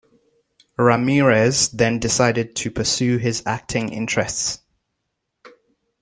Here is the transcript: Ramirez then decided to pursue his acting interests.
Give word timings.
Ramirez 0.79 1.69
then 1.69 1.99
decided 1.99 2.55
to 2.55 2.71
pursue 2.71 3.17
his 3.17 3.43
acting 3.45 3.89
interests. 3.93 4.63